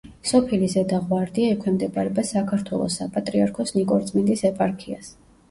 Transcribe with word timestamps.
სოფელი 0.27 0.69
ზედა 0.73 1.01
ღვარდია 1.03 1.51
ექვემდებარება 1.55 2.23
საქართველოს 2.31 2.97
საპატრიარქოს 3.03 3.75
ნიკორწმინდის 3.79 4.45
ეპარქიას. 4.53 5.15